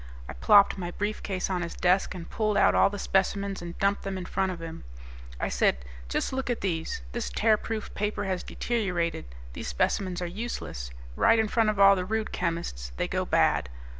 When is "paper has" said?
7.93-8.41